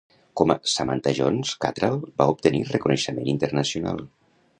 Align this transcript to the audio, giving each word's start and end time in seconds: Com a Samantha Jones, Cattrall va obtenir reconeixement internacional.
Com 0.39 0.51
a 0.51 0.53
Samantha 0.75 1.11
Jones, 1.19 1.51
Cattrall 1.65 1.99
va 2.21 2.27
obtenir 2.37 2.63
reconeixement 2.71 3.29
internacional. 3.35 4.01